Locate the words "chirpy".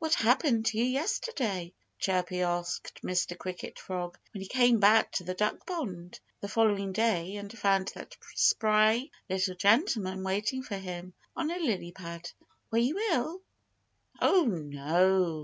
2.00-2.42